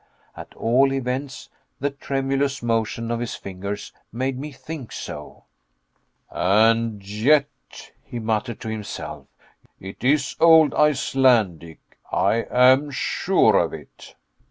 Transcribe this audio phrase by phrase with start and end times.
[0.35, 1.47] At all events
[1.79, 5.43] the tremulous motion of his fingers made me think so.
[6.31, 9.27] "And yet," he muttered to himself,
[9.79, 14.15] "it is old Icelandic, I am sure of it."